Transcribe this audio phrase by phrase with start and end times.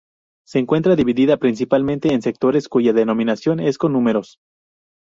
[0.47, 4.39] Se encuentra divida principalmente en sectores cuya denominación es con números.